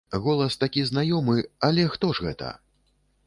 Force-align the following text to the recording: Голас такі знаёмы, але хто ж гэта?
Голас 0.27 0.55
такі 0.63 0.85
знаёмы, 0.91 1.35
але 1.69 1.85
хто 1.97 2.11
ж 2.17 2.27
гэта? 2.31 2.49